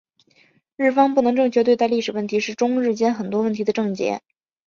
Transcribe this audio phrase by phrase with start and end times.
[0.77, 4.19] 日方不能正确对待历史问题是中日间很多问题的症结。